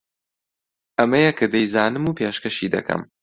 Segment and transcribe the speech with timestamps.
[0.97, 3.01] ئەمەیە کە دەیزانم و پێشکەشی دەکەم